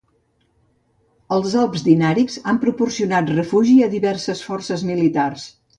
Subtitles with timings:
[1.37, 5.51] Els Alps Dinàrics han proporcionat refugi a diverses forces militars.